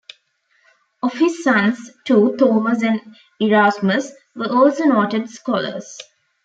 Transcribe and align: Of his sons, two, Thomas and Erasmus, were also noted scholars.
Of 1.03 1.13
his 1.13 1.43
sons, 1.43 1.91
two, 2.05 2.35
Thomas 2.35 2.81
and 2.81 2.99
Erasmus, 3.39 4.11
were 4.35 4.51
also 4.51 4.85
noted 4.85 5.29
scholars. 5.29 5.99